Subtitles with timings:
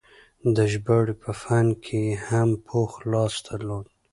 [0.55, 3.85] د ژباړې په فن کې یې هم پوخ لاس درلود.